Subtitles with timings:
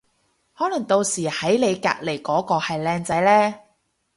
[0.57, 3.55] 可能到時喺你隔離嗰個係靚仔呢